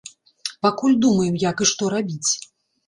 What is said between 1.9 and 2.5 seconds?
рабіць.